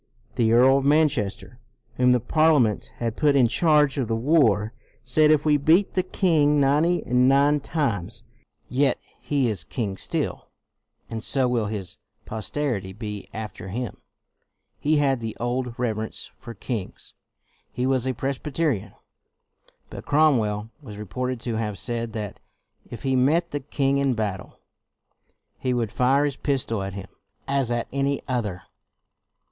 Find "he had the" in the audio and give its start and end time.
14.79-15.37